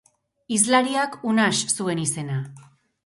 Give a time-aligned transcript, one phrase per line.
[0.53, 2.43] Hizlariak Unax zuen izena.